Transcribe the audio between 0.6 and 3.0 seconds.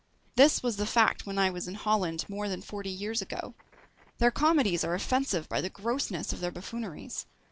was the fact when I was in Holland more than forty